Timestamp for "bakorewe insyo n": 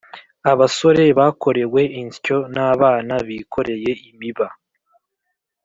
1.19-2.55